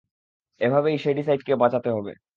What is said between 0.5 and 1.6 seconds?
এভাবেই শ্যাডিসাইডকে